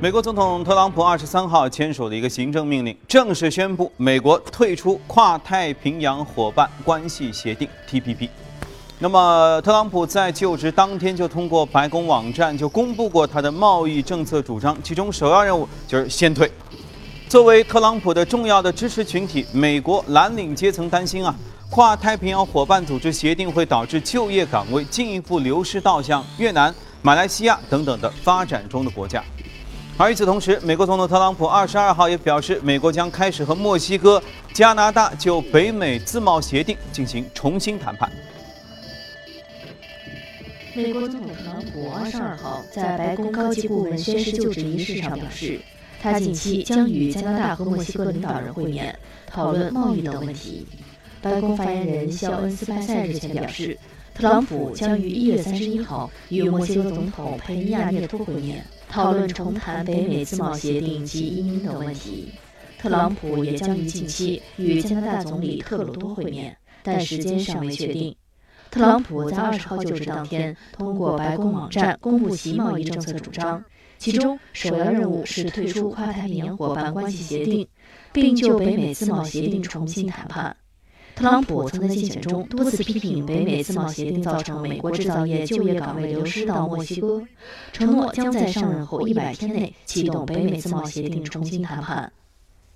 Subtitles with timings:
[0.00, 8.28] 美国总统特朗普二十三号签署了一个行政命令，正式宣布美国退出跨太平洋伙伴关系协定 （TPP）。
[9.00, 16.48] 那么，特朗普在就职当天就通过白宫网站就公布过他的贸易政策主张，其中首要任务就是先退。
[17.28, 21.34] 作为特朗普的重要的支持群体，美国蓝领阶层担心啊，
[21.68, 26.72] 跨太平洋伙伴组织协定会导致就业岗位进一步流失到像越南、
[27.02, 29.24] 马来西亚等等的发展中的国家。
[30.00, 34.22] 而与此同时，美国总统特朗普二十二号也表示，美国将开始和墨西哥、
[34.54, 38.08] 加拿大就北美自贸协定进行重新谈判。
[40.72, 45.60] 美国总统特朗普二十二号在白宫高级顾问宣誓就职仪式上表示，
[46.00, 50.64] 他近期将与加拿大和墨西哥领导人会面，讨论贸易等问题。
[51.20, 53.76] 白宫发言人肖恩斯派塞日前表示，
[54.14, 58.64] 特朗普将于一月三十一号与墨西哥总统佩尼亚涅托会面。
[58.88, 62.32] 讨论重谈北美自贸协定及移民等问题。
[62.78, 68.14] 特朗普也将于近期与加拿大总理特鲁多会面，但时间尚未确定。
[68.70, 73.64] 特朗普在二十号就职当天通过白宫网站公布其贸易政策主张，
[73.98, 77.66] 其中首要任务是退出跨太平洋伙伴关系协定，
[78.12, 80.56] 并就北美自贸协定重新谈判。
[81.18, 87.20] 特朗普曾在竞选中多次批评北美自贸协定造成美国制造业就业岗位流失到墨西哥，
[87.72, 92.12] 承诺将在上任后一百天内启动北美自贸协定重新谈判。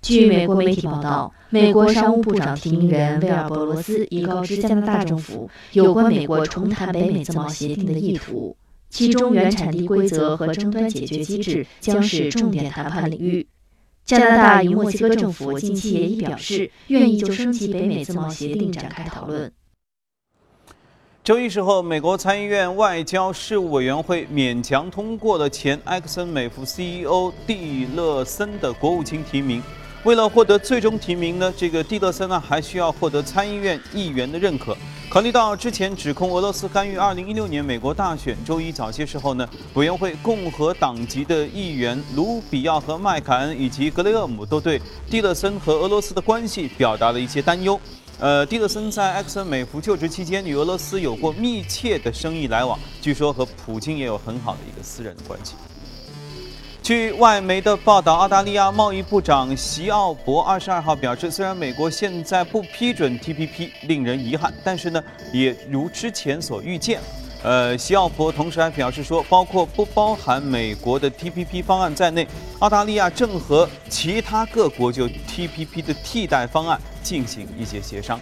[0.01, 8.57] 据美国媒体报道，美国商务部长提名人威尔伯罗斯已告知加拿大政府有关美国重谈北美自贸协定的意图，
[8.89, 13.47] 其中原产地规则和争端解决机制将是重点谈判领域。
[14.05, 19.51] 加拿大与墨西哥政府近期也已表示愿意就升级北美自贸协定展开讨论。
[21.23, 29.63] 周一时候，美国参议院外交事务委员会勉强通过了前埃克森美孚 CEO 蒂勒森的国务卿提名。
[30.03, 34.75] 为了获得最终提名呢，这个蒂勒森呢还需要获得参议院议员的认可。
[35.09, 47.79] 考虑到之前指控俄罗斯干预2016年美国大选，周一早些时候呢，委员会共和党籍的议员卢比奥和麦凯恩以及格雷厄姆都对蒂勒森和俄罗斯的关系表达了一些担忧。
[48.19, 55.53] 呃，蒂勒森在埃克森美孚就职期间与俄罗斯有过密切的生意来往，据说和普京也有很好的一个私人的关系。
[56.83, 65.01] 据外媒的报道，澳大利亚贸易部长席奥博二十二号表示，虽然美国现在不批准 TPP 令人遗憾，但是呢，
[65.31, 66.99] 也如之前所预见，
[67.41, 72.27] 呃，席奥博同时还表示说，包括不包含美国的 TPP 方案在内，
[72.59, 78.19] 澳大利亚正和其他各国就 TPP 的替代方案进行一些协商。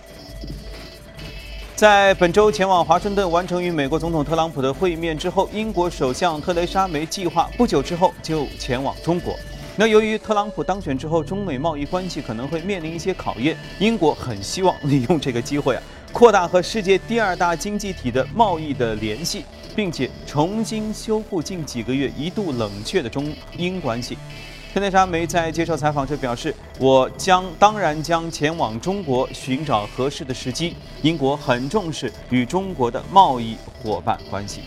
[1.81, 9.35] 在本周前往华盛顿完成与美国总统特朗普的会面之后，英国首相特蕾莎梅计划不久之后就前往中国。
[9.75, 15.81] 那由于特朗普当选之后，中美贸易关系可能会面临一些考验，英国很希望利用这个机会啊，
[16.13, 19.43] 扩大和世界第二大经济体的贸易的联系，
[19.75, 24.15] 并且重新修复近几个月一度冷却的中英关系。
[24.73, 30.77] 特蕾莎梅在接受采访时表示：“我将当然将前往中国寻找合适的时机。
[31.01, 34.61] 英国很重视与中国的贸易伙伴关系。”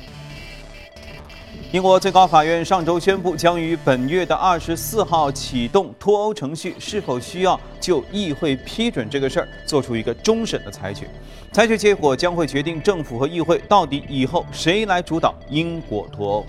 [1.73, 11.09] 英国最高法院上周宣布，将于本月的二十四号启动脱欧程序，是否需要就议会批准这个事儿做出一个终审的裁决。
[11.51, 16.47] 裁决结果将会决定政府和议会到底以后谁来主导英国脱欧。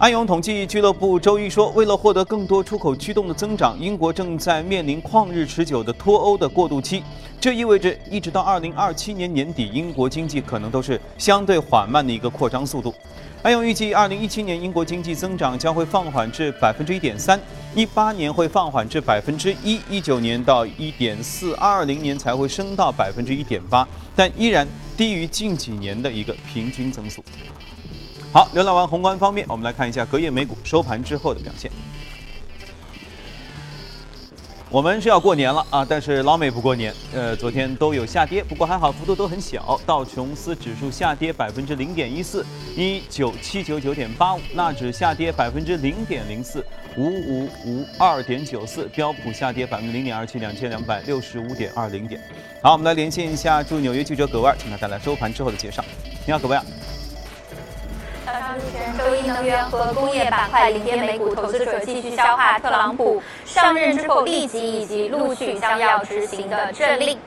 [0.00, 7.02] 安永统计俱乐部周一说，为了获得更多出口驱动的增长，英国正在面临旷日持久的脱欧的过渡期。
[7.38, 12.94] 这意味着，一直到2027年年底，英国经济可能都是相对缓慢的一个扩张速度。
[13.42, 17.38] 安永预计，2017年英国经济增长将会放缓至百分之一点三，
[17.74, 24.66] 一八年会放缓至百分之一，一九年到一点四，二零年才会升到百分之一点八，但依然
[24.96, 27.22] 低于近几年的一个平均增速。
[28.32, 31.68] 好，浏览完宏观方面，我们来看一下隔夜美股收盘之后的表现。
[34.70, 39.80] 我们是要过年了啊，但是老美不过年，呃，昨天都有下跌，不过还好幅度都很小。
[39.84, 42.46] 道琼斯指数下跌百分之零点一四，
[42.76, 46.64] 一九七九九点八五；纳指下跌百分之零点零四，
[46.96, 52.20] 五五五二点九四；标普下跌百分之零点二七，两千两百六十五点二零点。
[52.62, 55.84] 好，我们来连线一下驻纽约记者葛万，请他带来收盘之后的介绍。
[56.24, 56.64] 你好，葛万。
[58.32, 58.56] 上
[58.98, 67.18] 周一，能源和工业板块领跌美股，投资者继续消化特朗普上任之后立即以及陆续将要执行的政令。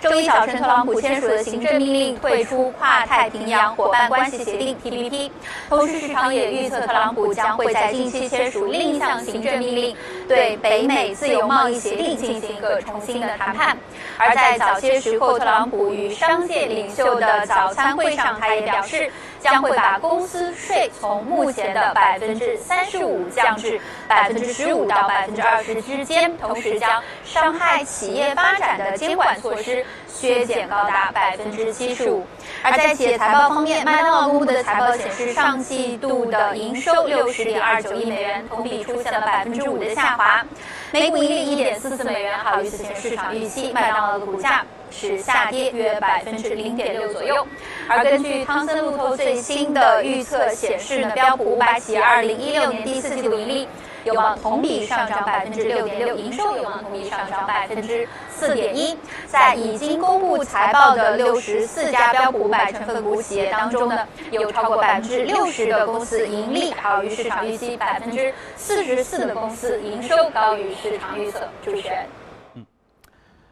[0.00, 5.30] 周一早晨，特朗普签署了行政命令，退出跨太平洋伙伴关系协定 （TPP）。
[5.68, 9.96] 同时，市场也预测特朗普将会在近期签署另一项行政命令，
[10.26, 13.76] 对北美自由贸易协定进行一个重新的谈判。
[14.20, 19.10] 而在早些时候，特朗普与商界领袖的早餐会上，他也表示。
[19.40, 32.26] 将会把公司税从目前的百分之三十五降至百分之十五到百分之二十之间，同时将伤害企业发展的监管措施削减高达百分之七十五。
[32.62, 40.44] 而在企业财报方面，麦当劳公布的财报显示，上季度的营收六十点二九亿美元，同比出现了百分之五的下滑，
[40.92, 43.72] 每股盈利一点四四美元，好于此前市场预期。
[43.72, 44.64] 麦当劳的股价。
[44.92, 47.46] 是下跌约百分之零点六左右，
[47.88, 53.68] 而根据汤森路透最新的预测显示呢，标普五百企业二零一六年第四季度盈利
[54.04, 58.96] 有望同比上涨百分之六点六，营收有望同比上涨百分之四点一。
[59.26, 71.48] 在已经公布财报的六十四家标普五百成分股企业当中呢，有超过百分之六十的公司盈利好于市场预期，百分之四十四的公司营收高于市场预测。
[71.64, 72.06] 主持人。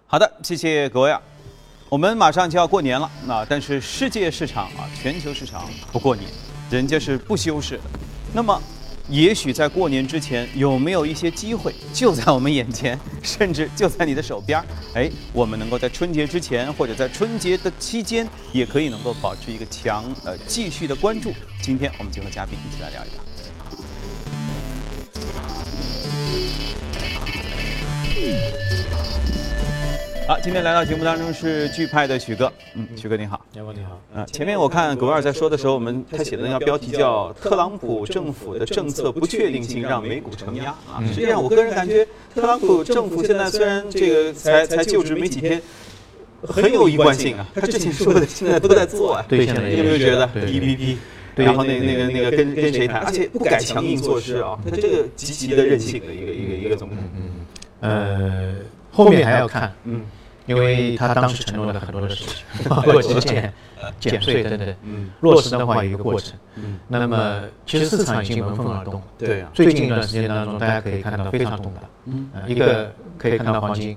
[0.07, 1.21] 好的，谢谢各位啊。
[1.91, 6.31] 我们马上就要过年了，那但是世界市场啊，全球市场不过年，
[6.71, 7.83] 人家是不休市的。
[8.35, 8.61] 那么，
[9.09, 14.63] 也许在过年之前，有没有一些机会就在我们眼前，甚至就在你的手边？
[14.95, 21.33] 哎，我们能够在春节之前，或者在春节的期间，也可以能够保持一个强呃继续的关注。
[21.63, 23.28] 今天我们就和嘉宾一起来聊一聊。
[30.29, 45.63] 好，今天来到节目当中是巨派的许哥，嗯，许哥你好，杨哥你好，呃，前面我看葛二在说的时候，我们他写的那个标题叫“特朗普政府的政策不确定性让美股承压”啊，实际上我个人感觉，特朗普政府现在虽然这个才才就职没几天，
[46.43, 50.97] 很有一贯性啊，他之前说的现在都在做啊，对，现在有没有觉得？PPP，
[51.37, 57.33] 然后那那个那个跟跟谁谈，而且不改强硬措施啊，他这个极其的任性的一个一个一个总统，嗯，
[57.81, 58.55] 呃，
[58.93, 60.03] 后面还要看，嗯。
[60.49, 63.53] 因为他当时承诺了很多的事情，包括之前
[64.01, 66.37] 减税等等，嗯落实的话有一个过程。
[66.57, 69.01] 嗯那么其实市场已经闻风而动。
[69.19, 69.51] 对啊。
[69.53, 71.85] 最近一段时间当中，大家可以看到非常动荡。
[72.07, 72.31] 嗯。
[72.47, 73.95] 一个可以看到黄金，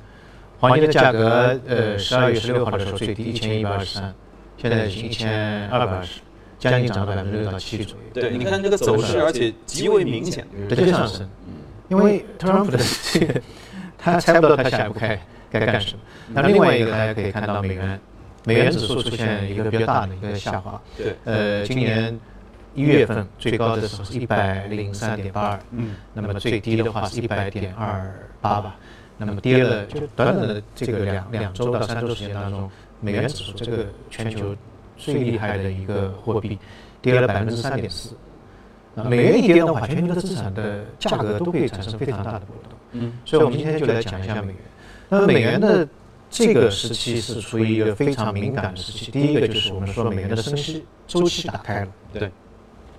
[0.60, 4.14] 黄金的价格，呃，十二月十六号的时候最低一千一百二十三，
[4.58, 6.20] 现在已经一千二百二十，
[6.60, 8.04] 将近涨了百分之六到七左右。
[8.14, 11.30] 对，你看这个走势，而且极为明显，直接，上升。
[11.88, 13.42] 因为特朗普的这个，
[13.98, 15.20] 他猜不到他下一步开。
[15.52, 16.02] 该干什么？
[16.30, 18.00] 那另外一个大家可以看到，美元
[18.46, 20.82] 美元指数出现一个比较大的一个下滑。
[20.98, 21.16] 对。
[21.26, 22.18] 呃，今年
[22.74, 28.76] 一月份最高的时候是一百零三点八二，嗯，那么最低的话是一百点二八吧。
[29.18, 32.68] 那么跌了，就短短的这个两两周到三周时间当中，
[33.00, 34.56] 美元指数这个全球
[34.98, 36.58] 最厉害的一个货币，
[37.04, 38.16] 跌了百分之三点四。
[39.06, 42.72] 美元一跌的话，全球的资产的价格都会产生非常大的波动。
[42.94, 43.14] 嗯。
[43.24, 44.58] 所以我们今天就来讲一下美元。
[45.12, 45.86] 那么美元的
[46.30, 49.12] 这个时期是处于一个非常敏感的时期。
[49.12, 52.32] 第一个就是我们说美元的升息周期打开了，对。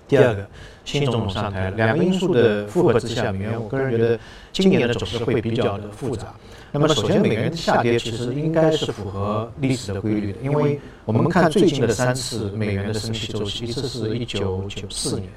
[0.06, 0.46] 第二个，
[0.84, 4.20] 新总统上台，两个因素的复合之下，美元我个人觉得
[4.52, 6.34] 今年的走势会比较的复杂。
[6.70, 15.30] 那么首先，美元的下跌其实应该是符合历史的规律的，因为我们看最近的三次美元的升息周期，一次是一九九四年，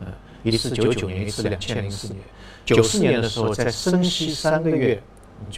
[0.00, 0.06] 呃，
[0.42, 2.20] 一次九九年，一次两千零四年。
[2.66, 5.02] 九四年的时候在升息三个月。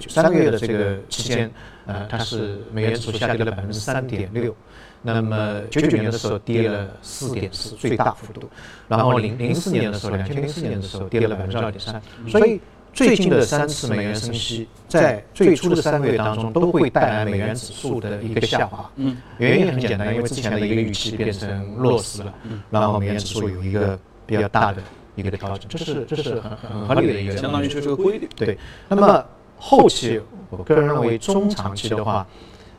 [0.08, 1.50] 三个月的这个期间，
[1.86, 4.54] 呃，它是美元指数下跌了百分之三点六，
[5.02, 8.48] 那么九九年的时候跌了四点四，最大幅度，
[8.88, 12.60] 然后零零四年的时候，两千零四年的时候跌了百分之二点三，所以
[12.92, 18.90] 最近的三次美元升息，在最初的三个月当中都会带来美元指数的一个下滑。
[18.96, 22.32] 嗯，原因很简单，因为之前的一个预期变成落实了，
[22.70, 24.82] 然后美元指数有一个比较大的
[25.16, 28.28] 一个调整，这是这是很很合理的一个，相当于就是个规律。
[28.36, 28.56] 对，
[28.88, 29.24] 那么。
[29.64, 32.26] 后期，我个人认为中长期的话，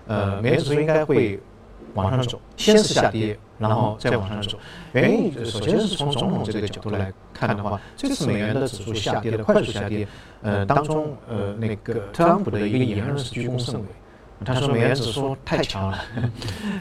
[0.06, 1.40] 呃，美元指数应该会
[1.94, 4.58] 往上走，先是下跌，然后再往上走。
[4.92, 10.06] 原因首先是从总统这个角度来看的话，这次美元的指数下跌的快速下跌，
[10.42, 13.86] 呃，当中呃那个特朗普的一个言论是居功甚伟，
[14.44, 15.98] 他说美元指数太强了，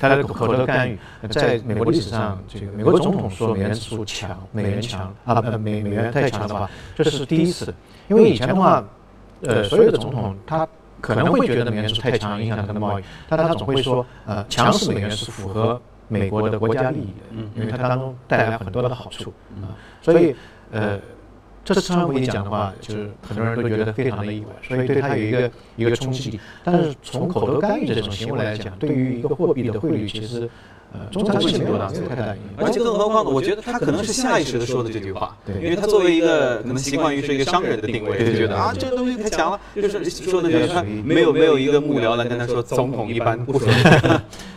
[0.00, 0.98] 他的口头干预，
[1.30, 7.72] 在美国历史上，这个美国总统说美元指数强，美元强啊，美美元太强的话，这是第一次，
[8.08, 8.84] 因为以前的话。
[9.42, 10.66] 呃，所有的总统他
[11.00, 19.32] 可能会觉得美元指数太强，影响他的贸易，但他总会说，呃，强势美元是符合美国的国家利益的，因为它当中带来很多的好处
[19.62, 19.74] 啊。
[20.00, 20.34] 所以，
[20.70, 20.98] 呃，
[21.64, 26.38] 这次特朗普一讲的话，就是很多人都觉得非常的意外，所以对他有一个一个冲击。
[26.62, 30.48] 但是从口头干预这种行为来讲，对于一个货币的汇率，其实
[30.92, 32.66] 呃中长期没有太大影响。
[32.66, 43.68] 而且更何况，我觉得他可能是下意识的说的这句话，因为他作为一个可能习惯于是一个商人的定位，就觉得啊这个太强了，就是说的就是他没有没有一个幕僚来跟他说总统一般不说。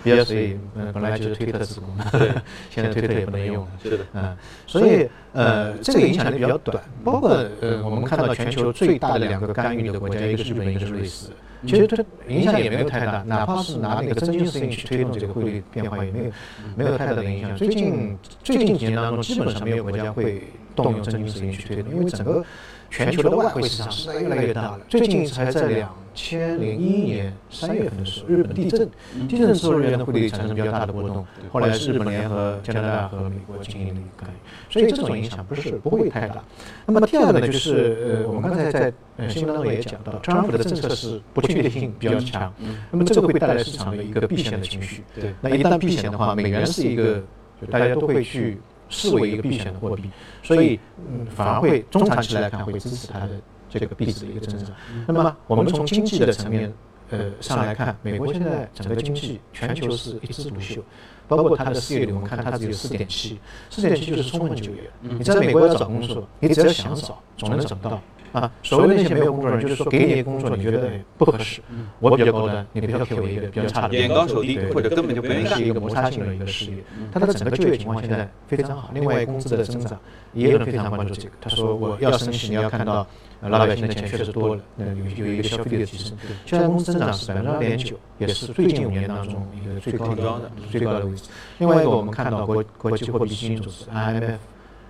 [0.04, 2.30] 比较随意，嗯，本来就是推特自贡，对，
[2.70, 6.84] 现在推特也不能用了，是的，嗯，所以呃，这个影响力比较短。
[7.04, 11.30] 包括呃，我们看到全球最大的两个干预的国家，一个是日本，一个是瑞士，
[11.66, 16.32] 其实它影响也没有太大，哪怕是拿那个真金实银去推动这个汇率变化，也没有
[16.76, 17.58] 没有太大的影响。
[17.58, 20.44] 最近最近几年当中，基本上没有国家会
[20.76, 22.46] 动用真金实银去推动，因为整个
[22.90, 24.80] 全球的外汇市场是在越来越大了。
[24.90, 25.90] 最近才在两。
[26.16, 28.90] 千零一年三月份的时候，日本地震，
[29.28, 31.28] 地震之后日元的汇率产生比较大的波动。
[31.52, 36.42] 后来是日本联合加拿大和美国进行了一个干预，所以这种影响不是不会太大。
[36.86, 42.54] 那么第二个呢，就是呃，我们刚才在呃新闻当中也讲到，特朗普的政策是不确定性比较强，
[42.92, 45.04] 那么这个会带来市场的一个避险的情绪。
[45.14, 47.22] 对，那一旦避险的话，美元是一个
[47.60, 48.58] 就大家都会去
[48.90, 50.10] 视为一个避险的货币，
[50.44, 53.30] 所以嗯，反而会中长期来看会支持它的。
[53.68, 54.74] 这个币值的一个增长。
[55.06, 56.72] 那么，我们从经济的层面，
[57.10, 60.82] 呃上来看，美国现在整个经济全球是一枝独秀，
[61.28, 63.38] 包括它的失业率，我们看它只有四点七，
[63.70, 64.90] 四点七就是充分就业。
[65.02, 68.02] 你在美国要找工作，你只要想找，总能找到。
[68.36, 71.62] 啊，所谓的那些没有工作人，就是说给你一个工作，你觉得不合适，
[72.00, 76.84] 我比较高端，你比较给我一个比较差的，眼高手低，或者根本就没是一个摩擦性的一个事业。
[77.14, 79.98] 它的整个就业情况现在非常好，另外工资的增长
[80.34, 81.32] 也有人非常关注这个。
[81.40, 83.08] 他说我要升息，你要看到
[83.40, 86.18] 老百姓的钱确实多了，那有有一个消费的提升。
[86.46, 91.30] 现在工资增长是百分之二点九，也是最近五年当中一个最高的最高的位置。
[91.60, 94.38] 另外一个我们看到国国际货币基金组织 IMF。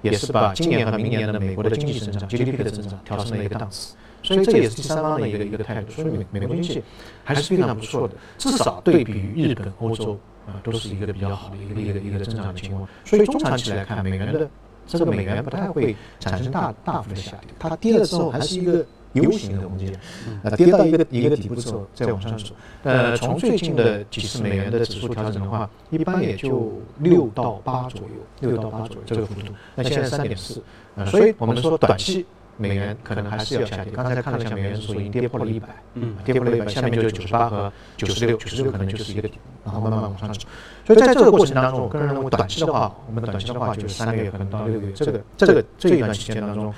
[0.01, 6.83] 也是把今年和明年的美国的经济增长 GDP 的增长调升了一个档次，所以这也是第三方的一个一个态度，说明美美国经济
[7.23, 12.87] 还是非常不错的，至少对比于日本、欧洲啊，都是一个比较好的一个一个一个增长的情况。
[13.03, 14.49] 所以中长期来看，美元的
[14.87, 18.85] 这个美元不太会产生大大幅的下跌，它跌了之后还是一个。
[19.15, 19.97] U 型的空间，
[20.43, 22.53] 呃，跌到一个一个底部之后再往上走。
[22.83, 29.47] 呃，从最近的几次美元的指数调整的话，一般也就六到八左右，六到八左右这个幅度。
[29.73, 30.61] 那现在三点四，
[30.95, 32.25] 呃，所以我们说短期
[32.57, 33.93] 美元可能还是要下跌。
[33.93, 40.41] 刚才看了一下美元指数已经跌破了一百，嗯，跌破了一百，下面就是九十八和九十六，九十六可能就是一个底，然后慢慢往上走。
[40.85, 46.73] 所以在这个过程当中，我个人认为短期的话，我们短期的话就是三个月可能到六个月，这个这个这一段时间当中。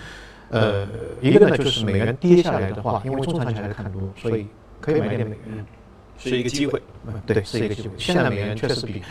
[0.49, 0.87] 呃，
[1.21, 4.47] 一个呢就是美元跌下来的话，因为中长期还是看多，所以
[4.79, 5.65] 可以买点美元，
[6.17, 6.81] 是一个机会。
[7.05, 7.91] 嗯，对，是一个机会。
[7.97, 9.01] 现在美元确实比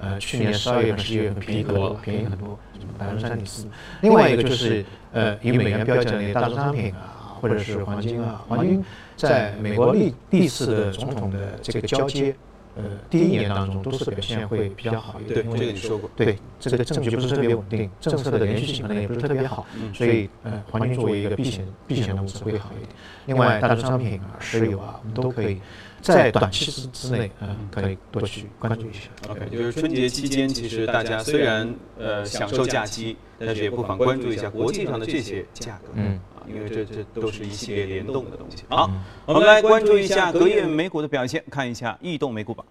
[0.00, 2.58] 呃去年十二月份、十一月份便宜很多，便宜很多，
[2.98, 3.66] 百分之三点四。
[4.00, 8.84] 另外一个就是呃，以美元标价的大宗商品啊，或者是黄金啊，黄金
[9.16, 12.34] 在美国历历次的总统的这个交接。
[12.76, 22.88] 呃，第一年当中都是表现会比较好一点，因为这个你说过，对这个证据不是特别稳定，政策的连续性可能也不是特别好，所以呃，黄金作为一个避险避险的物质会好一点。
[23.24, 25.58] 另外，大宗商品啊、石油啊，我们都可以
[26.02, 29.08] 在短期之之内，嗯，可以多去关注一下。
[29.30, 36.20] OK，就是春节期间，其实大家虽然呃享受假期，但是也不妨关注一下国际上的这些价格，嗯。
[36.46, 38.64] 因为这这都是一系列联动的东西。
[38.68, 38.90] 好，
[39.24, 42.64] 我们来关注一下隔夜美股的表现，看一下异动美股榜。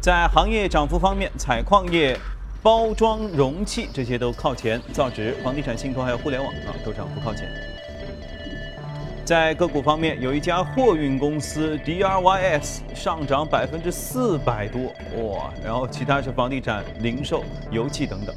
[0.00, 2.18] 在行业涨幅方面，采矿业、
[2.62, 7.46] 包装容器这些都靠前，造纸、房地产信托还有互联网啊都涨幅靠前。
[9.28, 14.84] 在个股方面，有一家货运公司 DRYS 上涨百分之四百多
[15.18, 18.34] 哇，然后其他是房地产、零售、油气等等。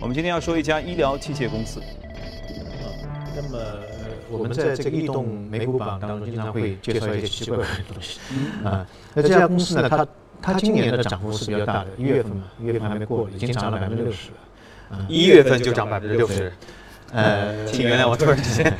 [0.00, 1.80] 我们今天要说一家医疗器械公司。
[3.36, 3.64] 那么
[4.28, 8.18] 我们在这个异动美股榜当中经常会介绍一些奇怪的东西
[8.66, 8.84] 啊。
[9.14, 10.04] 那这家公司呢，它
[10.42, 15.06] 它今年的涨幅是比较大的，一月份嘛，一月份还没过，已经涨了百分之六十了。
[15.08, 16.52] 一月份就涨百分之六十。
[17.14, 18.76] 呃，请原谅我突然之间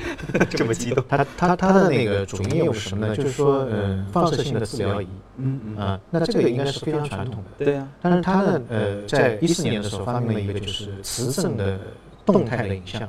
[0.50, 1.04] 这么激动。
[1.08, 3.14] 它它它的那个主营业务是什么呢？
[3.14, 5.06] 就是说，呃，放射性的治疗仪。
[5.36, 5.76] 嗯嗯。
[5.76, 7.64] 啊，那这个应该是非常传统的。
[7.64, 7.86] 对呀。
[8.02, 11.78] 但是它呢，呃，在一四年的时候发明了一个就是磁振的
[12.26, 13.08] 动态的影像，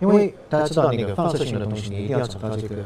[0.00, 2.76] 因为大家知道那个放射性的东西，你一定要找到这个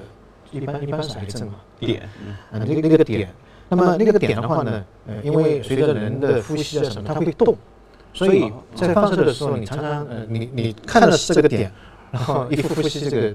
[0.53, 2.09] 一般一般是癌症嘛点，
[2.53, 3.29] 嗯，那个那个点。
[3.69, 7.57] 那么那个点的话呢，呃，因为随着人的呼吸啊什么，它会动。
[8.13, 11.73] 所以在放射的时候，你常常呃，你你看的是这个点，
[12.13, 13.35] 然后一呼吸，这个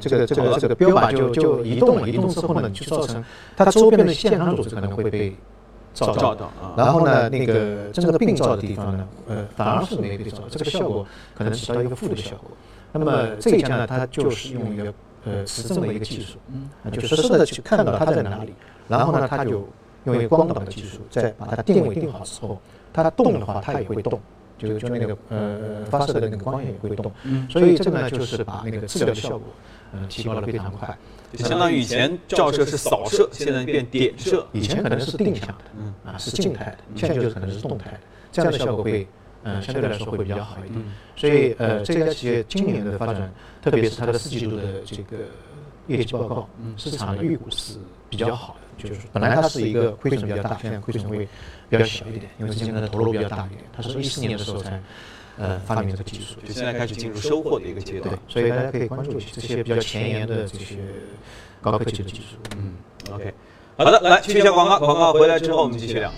[0.00, 3.22] 这个这个这个标靶就就移动了，移动之后呢，就造成
[3.56, 5.36] 它周边的健康组织可能会被
[5.94, 12.50] 照照到啊然后呢，那个真正病灶的地方呢，呃，反而是没被照，这个效果可能起到一个负的效果。
[12.92, 14.94] 那么这一家呢，它就是用一个
[15.24, 18.54] 呃磁振的一个技术，嗯，就实时的去看到它在哪里，
[18.88, 19.68] 然后呢，它就
[20.04, 22.58] 用一个光导的技术，再把它定位定好之后，
[23.02, 24.20] 它动的话，它也会动。
[24.58, 27.12] 就就那个呃发射的那个光线也会动，
[27.50, 29.48] 所以这个呢就是把那个治疗的效果，
[29.92, 30.96] 呃提高了非常快。
[31.30, 34.46] 就相当于以前照射是扫射，现在变点射。
[34.52, 38.00] 以前可能是定向的，嗯啊是静态的，现在就是可能是动态的，
[38.32, 39.06] 这样的效果会
[39.42, 40.82] 嗯相对来说会比较好一点。
[41.16, 45.18] 所以呃这家企业今年的发展，特别是它的四季度的这个
[45.86, 46.48] 业绩报告，
[46.78, 47.74] 市场的预估是
[48.08, 48.65] 比较好的。
[48.76, 51.26] 就是本来它是一个亏损比较大，现在亏损会
[51.68, 53.60] 比较小一点，因为之前的投入比较大一点。
[53.74, 54.80] 它是一四年的时候才
[55.38, 58.14] 呃发明这个技术，就现在开始进入收获的一个阶段。
[58.14, 60.76] 对，所以大家可以关注一下这些比较前沿的这些
[61.60, 62.36] 高科技的技术。
[62.56, 62.74] 嗯
[63.12, 63.32] ，OK，
[63.76, 66.12] 好的，来去一下广告，广告回来之后我们继续聊。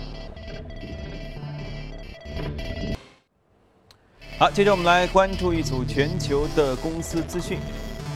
[4.37, 7.57] 好，接着我们来关注一组全球的公司资讯。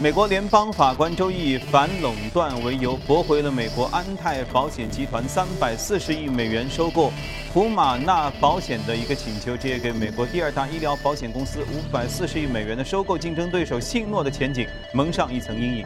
[0.01, 7.11] 美国联邦法官周一以反垄断为由驳回了美国安泰保险集团三百四十亿美元收购
[7.53, 15.85] 普马纳保险的一个请求，这也给美国第二大医疗保险公司五百四十亿美元的收购竞争对手信诺的前景蒙上一层阴影。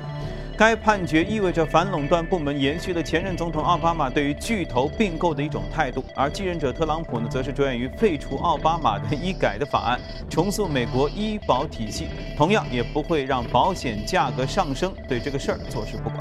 [0.58, 16.18] 该判决意味着反垄断部门延续了前任总统奥巴马对于巨头并购的一种态度，而继任者特朗普呢，则是着眼于废除奥巴马的医改的法案，重塑美国医保体系，同样也不会让保险价格上升，对这个事儿坐视不管。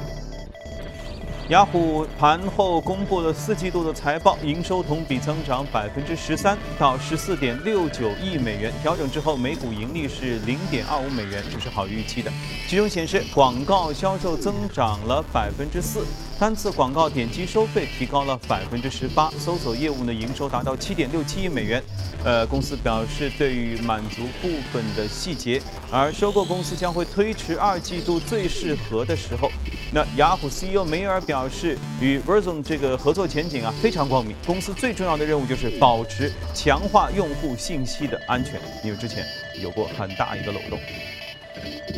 [1.48, 8.72] 雅虎盘后公布了四季度的财报，营收同比增长百分之十三，到十四点六九亿美元。
[8.82, 12.32] 调整之后，每股盈利是零点二五美元，这是好预期的。
[12.66, 16.04] 其中显示，广告销售增长了百分之四。
[16.38, 21.82] 单次广告点击收费提高了百分之十八，搜索业务呢营收达到七点六七亿美元。
[22.22, 29.50] 呃，公司表示对于满足部分的细节，而收购公司将会推迟二季度最适合的时候。
[29.90, 34.36] 那雅虎 CEO 梅尔表示，与 Verizon 这个合作前景啊非常光明。
[34.44, 39.24] 公司最重要的任务就是保持强化用户信息的安全，因为之前
[39.62, 40.78] 有过很大一个漏洞。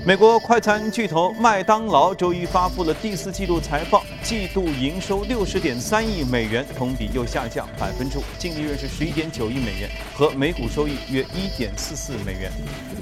[0.05, 12.51] 美国快餐巨头麦当劳周一发布了第四季度财报，季度营收六十点三亿美元，同比又下降百分之五，净利润是十一点九亿美元，和每股收益约一点四四美元。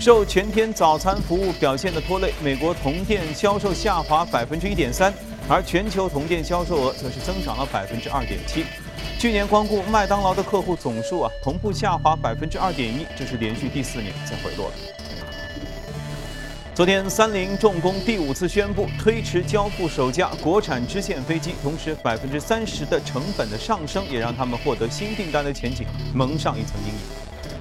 [0.00, 5.14] 受全天早餐服务表现的拖累，美国同店销售下滑百分之一点三，
[5.48, 8.64] 而全球同店销售额则是增长了百分之二点七。
[9.18, 14.74] 去年光顾麦当劳的客户总数啊，同步下滑百分之二点一，这是连续第四年在回落了。
[16.76, 27.00] 昨天，三菱重工第五次宣布推迟交付首架国产支线飞机，同时百分之三十的成本的上升，也让他们获得新订单的前景蒙上一层阴影。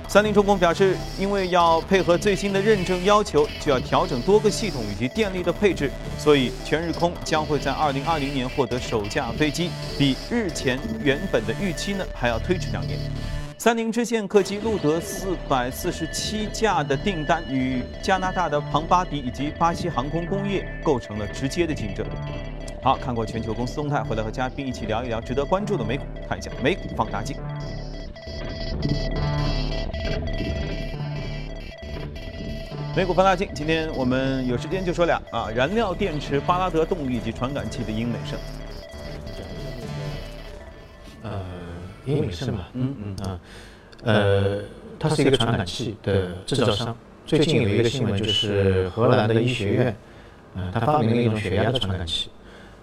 [0.09, 12.99] 三菱重工表示，因为要配合最新的认证要求，就要调整多个系统以及电力的配置，所以全日空将会在二零二零年获得首架飞机，比日前原本的预期呢还要推迟两年。
[13.65, 22.05] 三菱支线客机路德四百四十七架的订单与加拿大的庞巴迪以及巴西航空工业构成了直接的竞争。
[22.83, 27.35] 好，看过全球公司动态，回来和嘉宾一起聊一聊值得关注的美股，看一下美股放大镜。
[32.95, 38.37] 美股放大镜，今天我们有时间就说俩啊，燃料电池、巴拉德动力以及传感器的英美胜。
[42.05, 43.39] 英美胜嘛，嗯嗯啊，
[44.03, 44.59] 呃，
[44.99, 46.95] 它是一个传感器的制造商。
[47.25, 49.95] 最近有一个新闻，就是荷兰的医学院，
[50.55, 52.29] 呃，它发明了一种血压的传感器，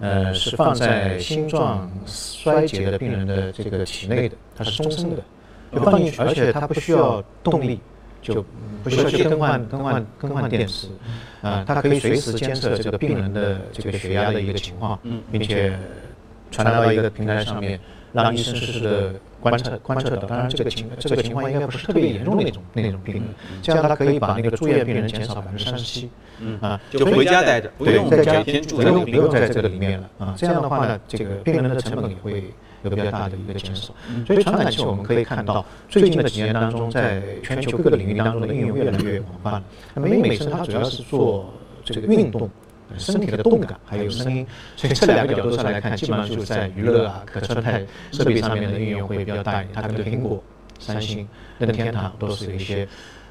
[0.00, 5.22] 呃，是放在心脏衰竭的病人的这个体内的，它是终身的，
[5.72, 7.80] 就放进去，而且它不需要动力。
[8.20, 8.44] 就
[8.85, 10.87] 不需要去更换更换更换电池，
[11.40, 14.96] 啊，它可以随时监测这个病人的这个血压的一个情况，
[15.32, 15.76] 并且
[16.52, 17.80] 传达到一个平台上面，
[18.12, 20.29] 让医生实时的观测观测到。
[20.29, 23.22] 当然，这个情这个情况应该不是特别严重的那种那种病人，
[23.62, 26.11] 这样他可以把那个住院病人减少百分之三十七，
[26.61, 32.44] 啊，就回家待着，不用在家不用不用在这个里面了，啊，这样的话呢，这个病人的成本也会。
[32.85, 33.94] 有比较大的一个减少，
[34.27, 39.62] 所以传感器我们可以看到，最近的几年当中，在全球各个领域当中的应用越来越广泛。
[39.94, 41.48] 那么英美声它主要是做
[41.85, 42.51] 这个运动，
[42.98, 49.74] 身体的动感还有声音，所以这两个角度上来看，基本上就是在娱乐啊、可穿戴设备上面的运用会比较大一点。
[49.74, 50.42] 它跟苹果、
[50.78, 51.28] 三星、
[51.59, 52.87] 任天堂都是一些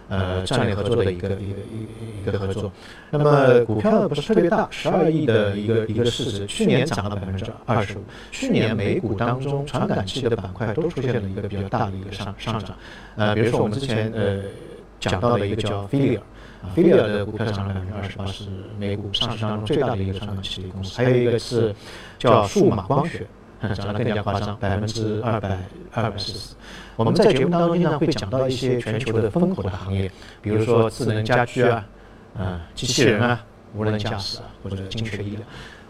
[0.10, 2.72] 呃战略合作的一个一个一一个合作。
[3.10, 8.02] 那么股票不是特别大，十二亿的一个一个市值，去年涨了百分之二十五。
[8.32, 12.76] 去年美股当中传感器的板块都出现了一个比较大的一个上上涨。
[13.16, 14.42] 呃，比如说我们之前呃
[15.00, 16.22] 讲到的一个叫飞利尔。
[16.76, 18.46] 飞利尔的股票涨了百分之二十八，是
[18.78, 20.96] 美股上市当中最大的一个传感器的公司。
[20.96, 21.74] 还有一个是
[22.18, 23.28] 叫数码光学，
[23.76, 25.58] 涨得更加夸张，百分之二百
[25.92, 26.56] 二百四十。
[26.96, 31.86] 我们在节目当中经常会讲到一些全球的风口的行业，比如说智能家居啊，
[32.38, 33.44] 啊，机器人啊，
[33.76, 35.42] 无人驾驶啊，或者精确医疗。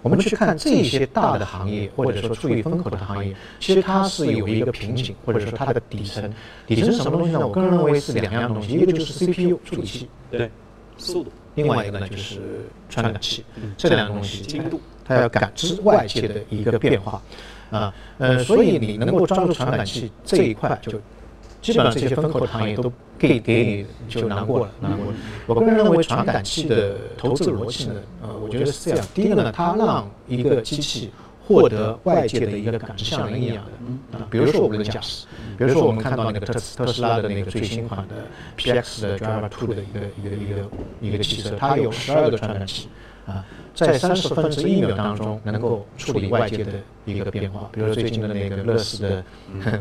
[0.02, 6.34] 我们去看这些大的行业，或者说处于风口的行业，其实它是有一个瓶颈，或者说它的底层，
[6.66, 7.46] 底层是什么东西呢？
[7.46, 10.50] 我个人认为是两样东西，一个就是 CPU 处理器，对，
[11.02, 12.40] 速度；另外一个呢就是
[12.90, 13.44] 传感器，
[13.76, 17.22] 这两个东西精度，它要感知外界的一个变化，
[17.72, 21.00] 啊，呃，所以你能够抓住传感器这一块就。
[21.62, 25.18] 基本上这些风口的行业都给给你就难过了，难过了。
[25.46, 29.08] 我个人认为传感器的投资逻辑呢，呃，我觉得是这样。
[29.14, 31.12] 第一个呢，它让一个机器
[31.46, 35.26] 获得外界的一个感知，像人一样的啊，比如说我们的驾驶，
[35.58, 38.28] 比如说我们看到那个特特斯拉的那个最新款的
[38.58, 40.70] PX 的 Driver Two 的一个一个一个
[41.02, 42.88] 一个汽车，它有十二个传感器。
[43.26, 46.72] 啊，在三十分之一秒当中能够处理外界的
[47.06, 49.24] 一个变化，比如说最近的那个乐视的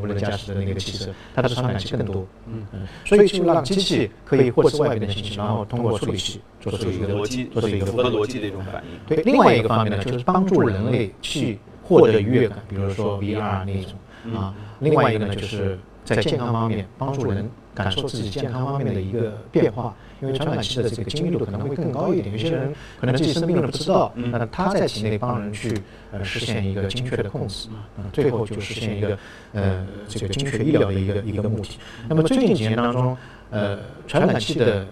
[0.03, 2.27] 无人驾驶的那个汽车，它的传感器更多。
[2.47, 8.91] 嗯嗯，所以就让机器可以获知外面的信息，然后通过处理器做出一个逻辑，做出一个符合逻辑的一种反应。
[9.07, 14.55] 对，另外一个方面呢，就是帮助人类去获得愉悦感，比如说 VR 那种啊。
[14.81, 19.95] 另外一个呢，就是在健康方面帮助人感受自己健康方面的一个变化。
[20.23, 25.75] 因为传感器的这个精密度可能会更高一点，有些人可能自己生病了不知道，那他在体内帮人去
[26.13, 29.19] 呃实现一个精确的控制，嗯，最后就实现一个
[29.55, 31.79] 呃这个精确医疗的一个一个目的。
[32.07, 33.17] 那么最近几年当中，
[33.49, 34.87] 呃传感器的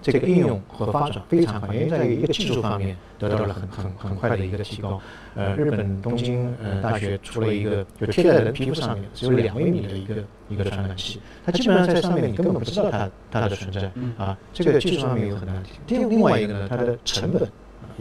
[0.00, 5.00] 这个应用和发展非常快，因为在于一个技术方面得到了很很很快的一个提高。
[5.34, 10.14] 呃，日本东京呃大学出了一个就贴在人皮肤上面只有两微米的一个
[10.48, 14.36] 一个传感器，它基本上在上面你根本不知道它它的存在啊。
[14.52, 15.82] 这个技术上面有很大的提升。
[15.88, 17.48] 另另外一个呢，它的成本。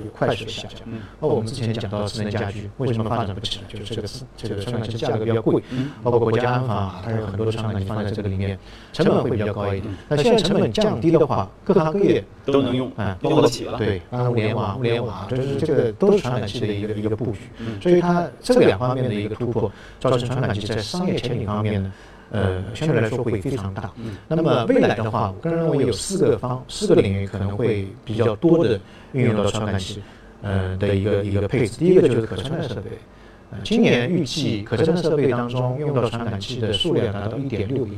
[0.06, 0.88] 有快速的下降。
[1.20, 5.62] 包括我们之前讲到智能家居为什么发展不起来，就是这个这个传感器价格比较贵。
[6.04, 8.58] 包括国家安法，它有很多的传感器放在这个里面，
[8.94, 9.94] 成本会比较高一点。
[10.08, 13.78] 那现在成本降低的话，各行各业都能用，用得起了。
[13.78, 17.40] 对，物联网、物联网，就是这个都是传感器的一个一个布局。
[17.82, 21.92] 所以它这个两方面的一个突破，造成传感器在商业前景方面呢。
[22.30, 23.90] 呃，相对来说会非常大。
[24.28, 28.80] 那么未来的话，我个人认为有四个方四个领域可能会比较多的
[29.14, 30.02] 运用到传感器，
[30.42, 31.78] 呃的一个一个配置。
[31.78, 32.92] 第一个就是可穿戴设备，
[33.52, 37.94] 呃，今年预计可穿戴设备当中用到传感器的数量达到一点六亿。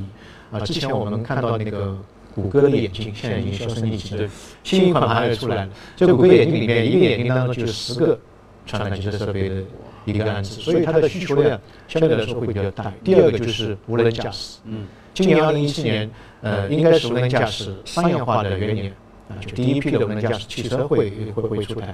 [0.51, 1.97] 啊，之前我们看到那个
[2.35, 4.29] 谷歌的眼镜，现在已经销声匿迹了，
[4.63, 5.71] 新一款马上要出来了。
[5.95, 8.19] 这谷歌眼镜里面一个眼镜当中就有十个
[8.67, 9.63] 传感器的设备的。
[10.05, 12.91] 一个案子，所以它的需求量相对来说会比较大。
[13.03, 16.09] 第二个就是无人驾驶，嗯，今年二零一七年，
[16.41, 18.91] 呃，应该是无人驾驶商业化的元年
[19.29, 21.93] 啊，就第一批的无人驾驶汽车会会会出台。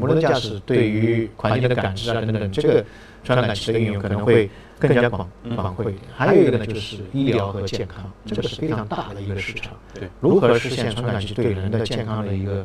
[0.00, 2.84] 无人驾驶对于环境的感知啊等等，这个
[3.24, 5.98] 传感器的应用可能会更加广广阔一点。
[6.14, 9.72] 还有一个呢，就是医疗和健康，这个是非常大的一个市场。
[9.94, 12.64] 对，如何实现传感器对人的健康的一个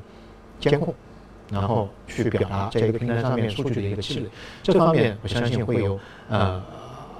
[0.59, 0.93] 监控？
[1.51, 4.25] 然后去表达在一个平台上面数据的一个积累，
[4.63, 6.63] 这方面我相信会有呃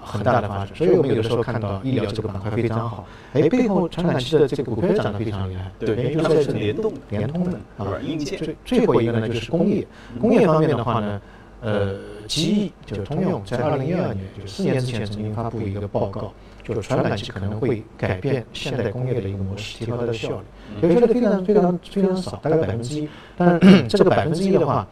[0.02, 0.76] 很大的发展。
[0.76, 5.70] 所以我们有的时候看到医疗这个板块非常好，哎，背后传感器的这个股票涨得非常厉害。
[5.80, 8.00] 对，因为它是联动联通的啊。
[8.26, 9.86] 最最后一个呢就是工业，
[10.20, 11.22] 工业方面的话呢，
[11.62, 11.96] 呃，
[12.28, 16.34] 机翼就通用在二零一二年，就四年之前曾经发布一个报告。
[16.64, 20.46] 就是传感器可能会改变现代工业的一个模式，提高它的效率。
[20.82, 23.10] 有些的非常非常非常少，大概百分之一。
[23.36, 24.88] 但这个百分之一的话，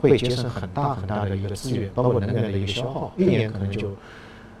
[0.00, 3.90] 会节省很大很大的一个资源，包括能源的一个消耗，一年可能就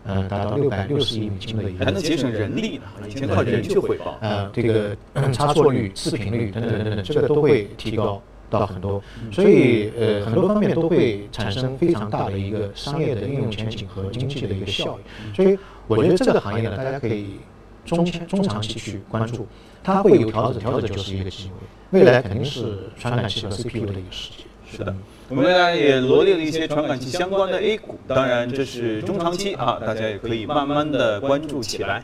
[0.04, 1.84] 呃达到六百六十亿美金的一个。
[1.84, 4.16] 还能节省人力呢，以前靠人去汇报。
[4.20, 4.96] 呃，这个
[5.32, 8.22] 差错率、视频率等等等等，这个都会提高。
[8.50, 15.34] 到很多，所以呃很多方面都会产生非常大的一个商业的应用前景和经济的一个效益。
[15.34, 17.40] 所以我觉得这个行业呢，大家可以
[17.84, 19.46] 中前中长期去关注，
[19.82, 21.54] 它会有调整，调整就是一个机会。
[21.90, 24.44] 未来肯定是传感器和 CPU 的一个世界。
[24.70, 24.94] 是的，
[25.28, 32.02] 我们未来也罗列了一些传感器相关的 A 股，当然这是中长期啊，大家也可以慢慢的关注起来。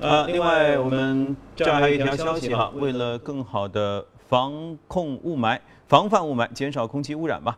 [0.00, 5.58] 啊，另外我们这儿还有一条消息哈，为了更好的防控雾霾。
[5.88, 7.56] 防范雾霾，减少空气污染吧。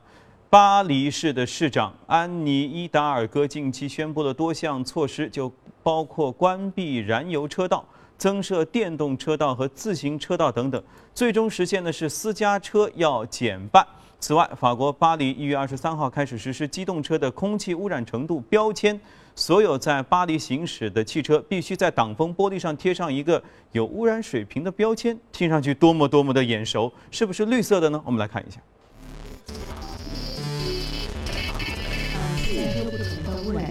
[0.51, 7.85] 巴黎市的市长安妮伊达尔戈近期宣布了多项措施，就包括关闭燃油车道、
[8.17, 10.83] 增设电动车道和自行车道等等，
[11.13, 13.87] 最终实现的是私家车要减半。
[14.19, 18.99] 此外，法国巴黎一月二十三号开始实施机动车的空气污染程度标签，
[19.35, 25.19] 所有在巴黎行驶的汽车必须在挡风玻璃上贴上一个有污染水平的标签。
[25.31, 28.03] 听上去多么多么的眼熟，是不是绿色的呢？
[28.07, 28.59] 我们来看一下。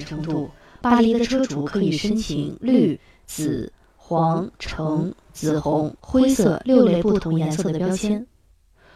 [0.08, 0.50] 程度，
[0.82, 8.26] 巴黎的车主可以申请绿、紫、黄、橙、紫红、灰色六类不同颜色的标签。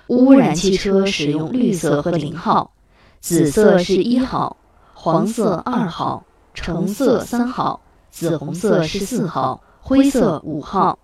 [0.08, 2.72] 污染汽车使用绿色和零号，
[3.20, 4.56] 紫色是一号，
[4.94, 10.98] 黄色二号，橙色三号，紫红色是四号，灰色五号。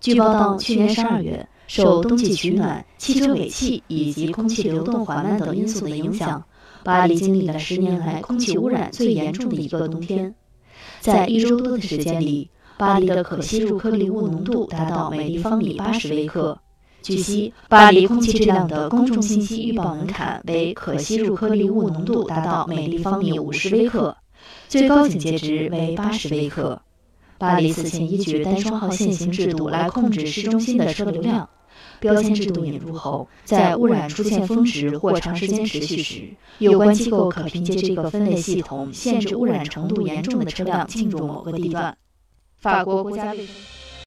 [0.00, 6.44] 据报道，去年十二月，受冬季取暖、汽车尾气以及空气流动缓慢等因素的影响，
[6.84, 10.34] 巴黎经历了十年来空气污染最严重的一个冬天。
[11.00, 16.58] 在一周多的时间里，巴黎的可吸入颗粒物浓度达到每立方米八十微克。
[17.00, 24.14] 据悉，巴黎空气质量的公众信息预报门槛为可吸入颗粒物浓度达到每立方米五十微克，
[24.68, 26.80] 最高警戒值为八十微克。
[27.38, 31.48] 巴黎此前依据单双号限行制度来控制市中心的车流量。
[32.04, 41.96] 标签制度引入后，在污染出现峰值或长时间持续时，有关机构可凭借这个分类系统限制污染程度严重的车辆进入某个地段。
[42.58, 43.54] 法国国家卫生。